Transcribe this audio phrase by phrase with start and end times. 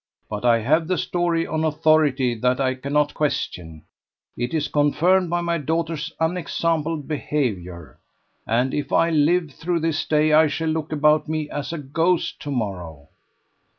[0.27, 3.83] But I have the story on authority that I cannot question:
[4.35, 7.99] it is confirmed by my daughter's unexampled behaviour.
[8.47, 12.39] And if I live through this day I shall look about me as a ghost
[12.41, 13.09] to morrow."